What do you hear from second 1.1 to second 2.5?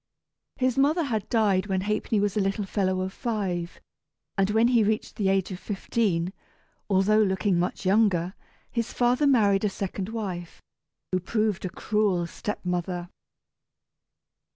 died when Ha'penny was a